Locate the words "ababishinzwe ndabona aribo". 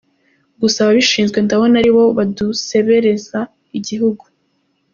0.81-2.03